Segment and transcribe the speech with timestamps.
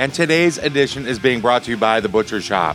[0.00, 2.74] and today's edition is being brought to you by The Butcher Shop.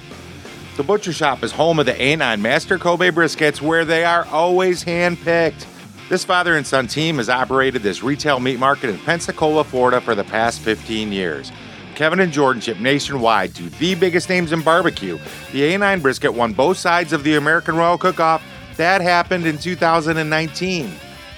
[0.77, 4.83] The Butcher Shop is home of the A9 Master Kobe briskets where they are always
[4.83, 5.65] hand-picked.
[6.07, 10.13] This father and son team has operated this retail meat market in Pensacola, Florida for
[10.13, 11.51] the past 15 years.
[11.95, 15.17] Kevin and Jordan ship nationwide to the biggest names in barbecue.
[15.51, 18.43] The A9 brisket won both sides of the American Royal Cook-Off.
[18.77, 20.91] That happened in 2019.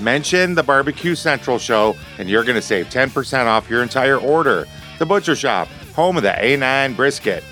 [0.00, 4.66] Mention the Barbecue Central show, and you're going to save 10% off your entire order.
[4.98, 7.42] The Butcher Shop, home of the A9 brisket.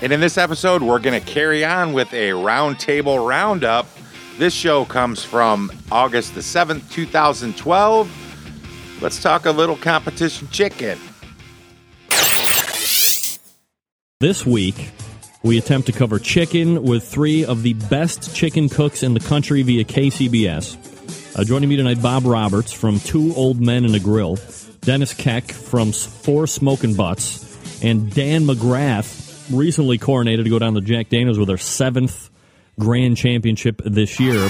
[0.00, 3.86] And in this episode, we're going to carry on with a roundtable roundup.
[4.38, 8.98] This show comes from August the 7th, 2012.
[9.00, 10.98] Let's talk a little competition chicken.
[14.20, 14.90] This week,
[15.42, 19.62] we attempt to cover chicken with three of the best chicken cooks in the country
[19.62, 20.78] via KCBS.
[21.36, 24.38] Uh, joining me tonight, Bob Roberts from Two Old Men and a Grill,
[24.82, 30.80] Dennis Keck from Four Smoking Butts, and Dan McGrath, recently coronated to go down to
[30.80, 32.30] Jack Daniels with their seventh
[32.78, 34.48] grand championship this year.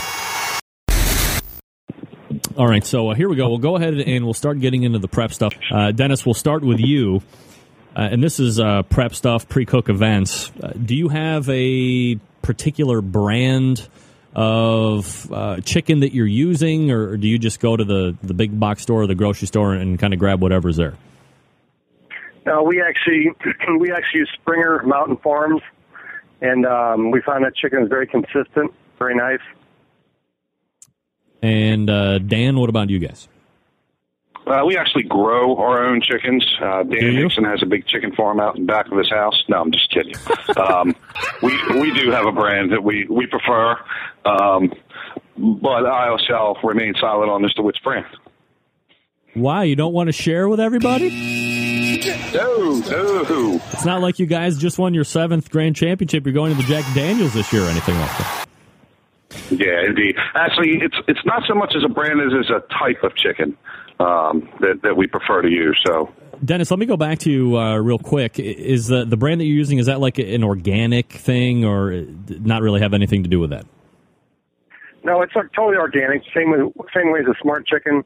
[2.58, 3.48] All right, so uh, here we go.
[3.48, 5.54] We'll go ahead and we'll start getting into the prep stuff.
[5.72, 7.22] Uh, Dennis, we'll start with you.
[7.96, 10.52] Uh, and this is uh, prep stuff, pre cook events.
[10.62, 13.88] Uh, do you have a particular brand
[14.34, 18.58] of uh, chicken that you're using, or do you just go to the, the big
[18.58, 20.94] box store or the grocery store and kind of grab whatever's there?
[22.46, 23.30] No, we actually
[23.78, 25.62] we actually use Springer Mountain Farms,
[26.40, 29.40] and um, we find that chicken is very consistent, very nice.
[31.42, 33.28] And uh, Dan, what about you guys?
[34.46, 36.44] Uh, we actually grow our own chickens.
[36.60, 37.22] Uh, Dan you?
[37.22, 39.42] Nixon has a big chicken farm out in back of his house.
[39.48, 40.14] No, I'm just kidding.
[40.58, 40.94] um,
[41.42, 43.76] we we do have a brand that we we prefer,
[44.26, 44.72] um,
[45.36, 48.06] but I shall remain silent on as to which brand.
[49.32, 49.64] Why?
[49.64, 51.10] You don't want to share with everybody?
[52.34, 53.60] No, no.
[53.72, 56.26] It's not like you guys just won your seventh grand championship.
[56.26, 58.46] You're going to the Jack Daniels this year or anything like that.
[59.50, 60.16] Yeah, indeed.
[60.34, 63.56] Actually, it's it's not so much as a brand as as a type of chicken
[64.00, 65.80] um, that that we prefer to use.
[65.86, 66.12] So
[66.44, 68.38] Dennis, let me go back to you uh, real quick.
[68.38, 72.04] Is the the brand that you're using is that like an organic thing, or uh,
[72.28, 73.66] not really have anything to do with that?
[75.04, 76.22] No, it's like totally organic.
[76.34, 76.58] Same way,
[76.94, 78.04] same way as a smart chicken.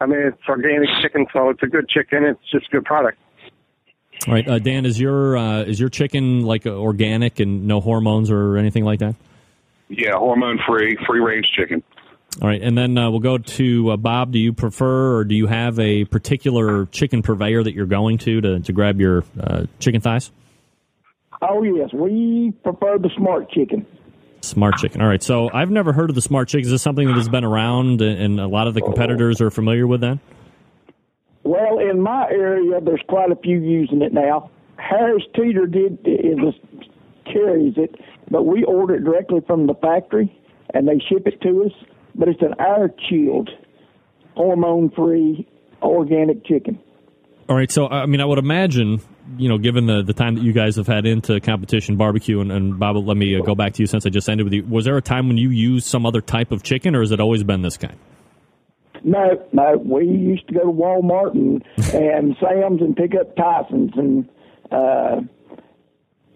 [0.00, 2.24] I mean, it's organic chicken, so it's a good chicken.
[2.24, 3.18] It's just a good product.
[4.26, 7.80] All right, uh, Dan, is your uh, is your chicken like uh, organic and no
[7.80, 9.14] hormones or anything like that?
[9.92, 11.82] yeah, hormone free, free range chicken.
[12.40, 14.32] All right, and then uh, we'll go to uh, Bob.
[14.32, 18.40] Do you prefer, or do you have a particular chicken purveyor that you're going to
[18.40, 20.30] to, to grab your uh, chicken thighs?
[21.42, 23.84] Oh yes, we prefer the smart chicken.
[24.40, 25.02] Smart chicken.
[25.02, 26.64] All right, so I've never heard of the smart chicken.
[26.64, 29.86] Is this something that has been around, and a lot of the competitors are familiar
[29.86, 30.18] with that?
[31.44, 34.50] Well, in my area, there's quite a few using it now.
[34.76, 36.38] Harris Teeter did is
[37.24, 37.94] carries it,
[38.30, 40.36] but we order it directly from the factory,
[40.74, 41.72] and they ship it to us.
[42.14, 43.50] But it's an air chilled,
[44.34, 45.48] hormone free,
[45.80, 46.78] organic chicken.
[47.48, 49.00] All right, so I mean, I would imagine,
[49.36, 52.52] you know, given the, the time that you guys have had into competition barbecue, and,
[52.52, 54.64] and Bob, let me uh, go back to you since I just ended with you.
[54.64, 57.20] Was there a time when you used some other type of chicken, or has it
[57.20, 57.98] always been this kind?
[59.04, 61.64] No, no, we used to go to Walmart and,
[61.94, 64.28] and Sam's and pick up Tyson's and
[64.70, 65.20] uh,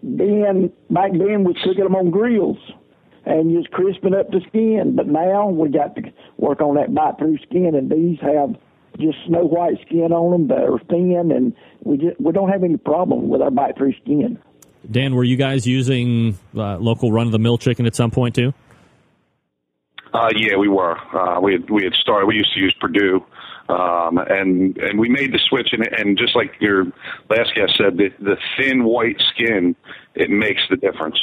[0.02, 2.58] then back then we cooking them on grills
[3.26, 4.94] and just crisping up the skin.
[4.96, 6.02] But now we got to
[6.38, 8.56] work on that bite through skin, and these have
[8.98, 10.48] just snow white skin on them.
[10.48, 14.38] They're thin, and we just we don't have any problem with our bite through skin.
[14.88, 18.36] Dan, were you guys using uh, local run of the mill chicken at some point
[18.36, 18.54] too?
[20.14, 20.96] Uh, yeah, we were.
[21.14, 22.26] Uh, we had we had started.
[22.26, 23.24] We used to use Perdue,
[23.68, 25.68] um, and and we made the switch.
[25.72, 26.84] And, and just like your
[27.28, 29.74] last guest said, the, the thin white skin
[30.14, 31.18] it makes the difference.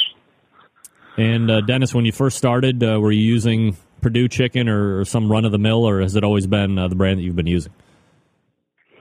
[1.16, 5.04] And uh, Dennis, when you first started, uh, were you using Perdue chicken or, or
[5.04, 7.36] some run of the mill, or has it always been uh, the brand that you've
[7.36, 7.72] been using?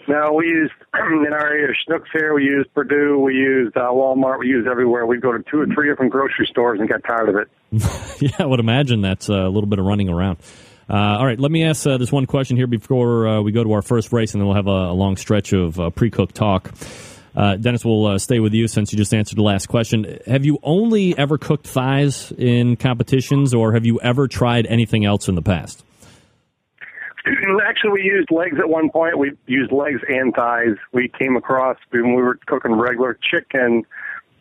[0.07, 2.33] No, we used in our area Schnucks here.
[2.33, 4.39] We used Perdue, We used uh, Walmart.
[4.39, 5.05] We used everywhere.
[5.05, 7.49] We'd go to two or three different grocery stores and get tired of it.
[8.21, 10.39] yeah, I would imagine that's uh, a little bit of running around.
[10.89, 13.63] Uh, all right, let me ask uh, this one question here before uh, we go
[13.63, 16.35] to our first race, and then we'll have a, a long stretch of uh, pre-cooked
[16.35, 16.73] talk.
[17.35, 20.19] Uh, Dennis, we'll uh, stay with you since you just answered the last question.
[20.27, 25.27] Have you only ever cooked thighs in competitions, or have you ever tried anything else
[25.27, 25.83] in the past?
[27.65, 29.17] Actually, we used legs at one point.
[29.17, 30.75] We used legs and thighs.
[30.91, 33.83] We came across when we were cooking regular chicken.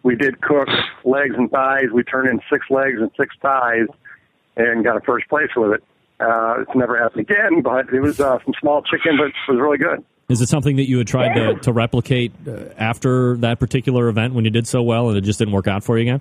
[0.03, 0.69] We did cook
[1.05, 1.87] legs and thighs.
[1.95, 3.87] We turned in six legs and six thighs,
[4.57, 5.85] and got a first place with it.
[6.21, 9.61] Uh, it's never happened again, but it was uh, some small chicken, but it was
[9.61, 10.05] really good.
[10.33, 14.35] Is it something that you had tried to, to replicate uh, after that particular event
[14.35, 16.21] when you did so well and it just didn't work out for you again?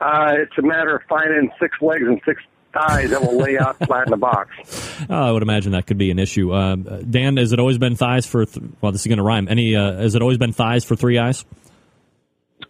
[0.00, 3.76] Uh, it's a matter of finding six legs and six thighs that will lay out
[3.78, 4.50] flat in the box.
[5.08, 6.54] Oh, I would imagine that could be an issue.
[6.54, 8.44] Um, Dan, has it always been thighs for?
[8.44, 9.48] Th- well, this is going to rhyme.
[9.48, 9.74] Any?
[9.74, 11.44] Uh, has it always been thighs for three eyes?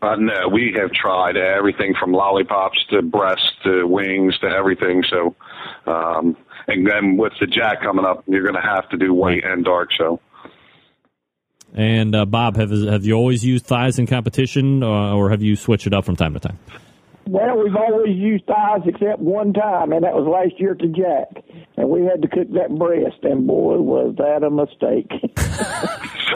[0.00, 5.02] Uh, no, we have tried everything from lollipops to breasts to wings to everything.
[5.10, 5.34] So,
[5.86, 6.36] um,
[6.70, 9.64] and then with the jack coming up, you're going to have to do white and
[9.64, 9.90] dark.
[9.92, 10.20] show.
[11.74, 15.54] And uh, Bob, have have you always used thighs in competition, uh, or have you
[15.54, 16.58] switched it up from time to time?
[17.28, 21.44] Well, we've always used thighs except one time, and that was last year to Jack.
[21.76, 25.10] And we had to cook that breast, and boy, was that a mistake.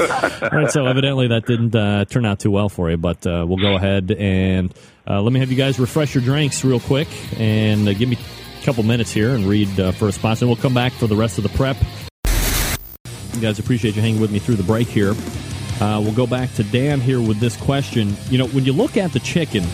[0.43, 3.45] All right, so evidently that didn't uh, turn out too well for you, but uh,
[3.47, 4.73] we'll go ahead and
[5.09, 7.09] uh, let me have you guys refresh your drinks real quick
[7.39, 10.47] and uh, give me a couple minutes here and read uh, for a sponsor.
[10.47, 11.77] We'll come back for the rest of the prep.
[13.35, 15.15] You guys appreciate you hanging with me through the break here.
[15.81, 18.17] Uh, we'll go back to Dan here with this question.
[18.31, 19.65] You know, when you look at the chicken,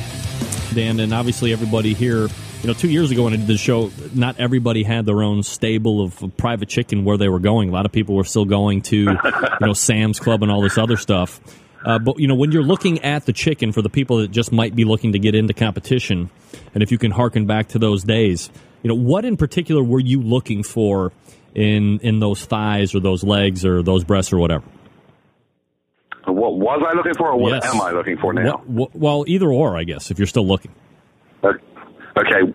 [0.74, 2.28] Dan, and obviously everybody here.
[2.62, 5.42] You know, two years ago when I did the show, not everybody had their own
[5.42, 7.70] stable of private chicken where they were going.
[7.70, 9.16] A lot of people were still going to, you
[9.62, 11.40] know, Sam's Club and all this other stuff.
[11.84, 14.52] Uh, but you know, when you're looking at the chicken for the people that just
[14.52, 16.28] might be looking to get into competition,
[16.74, 18.50] and if you can harken back to those days,
[18.82, 21.12] you know, what in particular were you looking for
[21.54, 24.64] in in those thighs or those legs or those breasts or whatever?
[26.26, 27.74] What was I looking for, or what Yes.
[27.74, 28.62] am I looking for now?
[28.66, 30.72] What, well, either or, I guess, if you're still looking.
[31.42, 31.52] Uh,
[32.16, 32.52] Okay.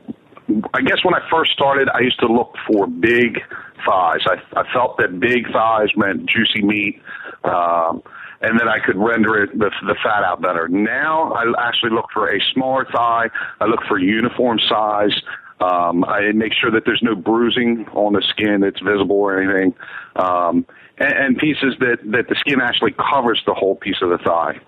[0.75, 3.39] I guess when I first started, I used to look for big
[3.86, 4.19] thighs.
[4.27, 7.01] I, I felt that big thighs meant juicy meat,
[7.44, 8.04] um,
[8.42, 10.68] and then I could render it the, the fat out better.
[10.68, 13.30] Now I actually look for a smaller thigh.
[13.60, 15.13] I look for uniform size.
[15.61, 19.73] Um, I make sure that there's no bruising on the skin that's visible or anything,
[20.17, 20.65] um,
[20.97, 24.59] and, and pieces that that the skin actually covers the whole piece of the thigh.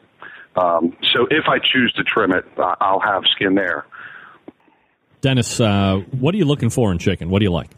[0.55, 3.85] Um, so if I choose to trim it, I- I'll have skin there.
[5.21, 7.29] Dennis, uh, what are you looking for in chicken?
[7.29, 7.69] What do you like?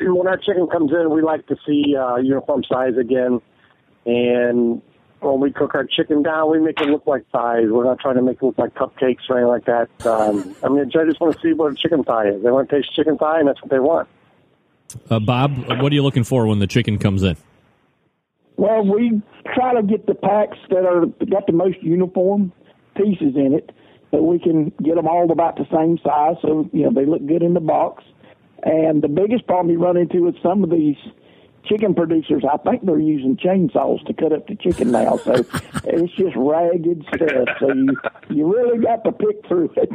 [0.00, 3.40] when our chicken comes in, we like to see uh, uniform size again.
[4.06, 4.80] And
[5.20, 7.66] when we cook our chicken down, we make it look like thighs.
[7.68, 10.06] We're not trying to make it look like cupcakes or anything like that.
[10.06, 12.42] Um, I mean, I just want to see what a chicken thigh is.
[12.42, 14.08] They want to taste chicken thigh, and that's what they want.
[15.10, 17.36] Uh, Bob, what are you looking for when the chicken comes in?
[18.56, 19.20] well, we
[19.54, 22.52] try to get the packs that are got the most uniform
[22.96, 23.70] pieces in it,
[24.12, 27.24] that we can get them all about the same size, so you know they look
[27.26, 28.02] good in the box.
[28.62, 30.96] And the biggest problem you run into with some of these
[31.66, 35.16] chicken producers, I think they're using chainsaws to cut up the chicken now.
[35.18, 35.32] So
[35.84, 37.48] it's just ragged stuff.
[37.60, 37.96] So you
[38.30, 39.90] you really got to pick through it.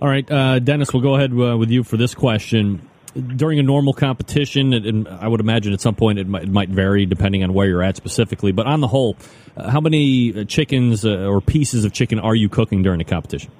[0.00, 2.88] All right, uh, Dennis, we'll go ahead uh, with you for this question.
[3.14, 6.48] During a normal competition, and, and I would imagine at some point it might, it
[6.48, 9.16] might vary depending on where you're at specifically, but on the whole,
[9.56, 13.04] uh, how many uh, chickens uh, or pieces of chicken are you cooking during a
[13.04, 13.52] competition?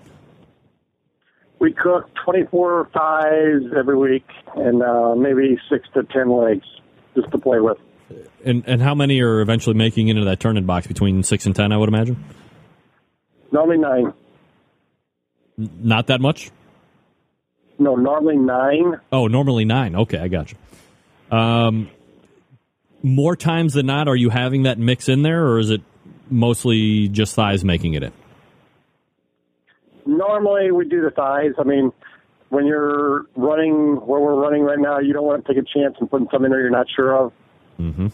[1.60, 6.66] We cook 24 thighs every week and uh, maybe six to 10 legs
[7.14, 7.78] just to play with.
[8.44, 11.72] And, and how many are eventually making into that turning box between six and ten,
[11.72, 12.22] I would imagine?
[13.50, 14.12] Normally nine.
[15.56, 16.50] Not that much?
[17.78, 19.00] No, normally nine.
[19.10, 19.96] Oh, normally nine.
[19.96, 21.36] Okay, I got you.
[21.36, 21.90] Um,
[23.02, 25.82] more times than not, are you having that mix in there, or is it
[26.30, 28.12] mostly just thighs making it in?
[30.06, 31.52] normally we do the thighs.
[31.58, 31.92] I mean,
[32.54, 35.96] when you're running where we're running right now, you don't want to take a chance
[35.98, 37.32] and putting something there you're not sure of.
[37.80, 38.06] Mm-hmm.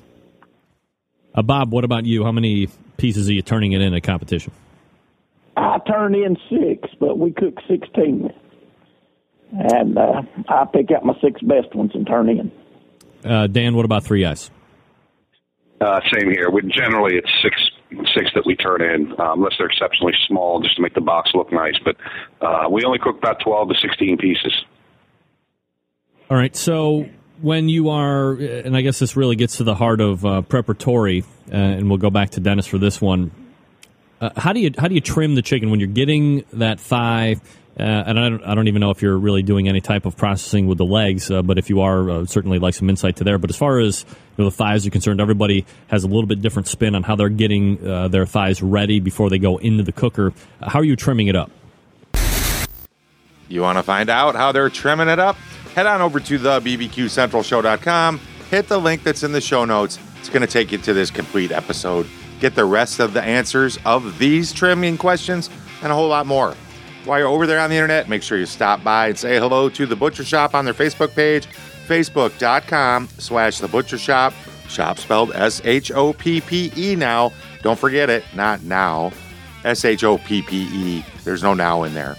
[1.34, 2.24] Uh, Bob, what about you?
[2.24, 4.52] How many pieces are you turning it in a competition?
[5.56, 8.32] I turned in six, but we cooked 16.
[9.52, 12.52] And uh, I pick out my six best ones and turn in.
[13.24, 14.50] Uh, Dan, what about Three Eyz?
[15.80, 16.50] Uh, same here.
[16.50, 17.56] We, generally, it's six
[18.14, 21.30] six that we turn in, uh, unless they're exceptionally small, just to make the box
[21.34, 21.74] look nice.
[21.84, 21.96] But
[22.40, 24.52] uh, we only cook about twelve to sixteen pieces.
[26.30, 26.54] All right.
[26.54, 27.08] So
[27.40, 31.24] when you are, and I guess this really gets to the heart of uh, preparatory,
[31.52, 33.30] uh, and we'll go back to Dennis for this one.
[34.20, 37.36] Uh, how do you how do you trim the chicken when you're getting that thigh?
[37.80, 40.14] Uh, and I don't, I don't even know if you're really doing any type of
[40.14, 43.24] processing with the legs, uh, but if you are, uh, certainly like some insight to
[43.24, 43.38] there.
[43.38, 44.04] But as far as
[44.36, 47.16] you know, the thighs are concerned, everybody has a little bit different spin on how
[47.16, 50.34] they're getting uh, their thighs ready before they go into the cooker.
[50.60, 51.50] How are you trimming it up?
[53.48, 55.36] You want to find out how they're trimming it up?
[55.74, 58.20] Head on over to the bbqcentralshow.com,
[58.50, 59.98] hit the link that's in the show notes.
[60.18, 62.06] It's going to take you to this complete episode.
[62.40, 65.48] Get the rest of the answers of these trimming questions
[65.82, 66.54] and a whole lot more.
[67.04, 69.68] While you're over there on the internet, make sure you stop by and say hello
[69.70, 71.46] to the Butcher Shop on their Facebook page,
[71.86, 74.34] facebook.com slash the Butcher Shop.
[74.68, 77.32] Shop spelled S H O P P E now.
[77.62, 79.12] Don't forget it, not now.
[79.64, 81.04] S H O P P E.
[81.24, 82.16] There's no now in there.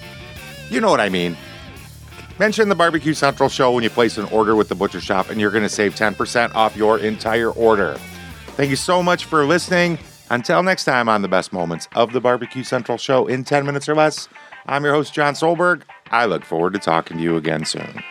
[0.70, 1.38] You know what I mean.
[2.40, 5.40] Mention the Barbecue Central show when you place an order with the Butcher Shop, and
[5.40, 7.96] you're going to save 10% off your entire order.
[8.56, 10.00] Thank you so much for listening.
[10.32, 13.88] Until next time on the best moments of the Barbecue Central show in 10 minutes
[13.90, 14.28] or less.
[14.66, 15.84] I'm your host, Jon Solberg.
[16.12, 18.04] I look forward to talking to you again soon.